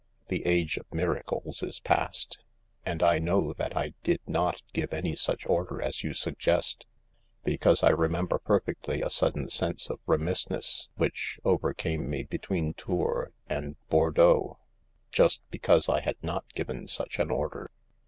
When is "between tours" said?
12.23-13.31